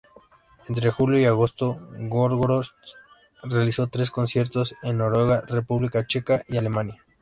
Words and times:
Entre 0.67 0.89
julio 0.89 1.19
y 1.21 1.25
agosto, 1.25 1.77
Gorgoroth 1.91 2.69
realizó 3.43 3.85
tres 3.85 4.09
conciertos 4.09 4.73
en 4.81 4.97
Noruega, 4.97 5.41
República 5.41 6.07
Checa 6.07 6.41
y 6.47 6.57
Alemania. 6.57 7.05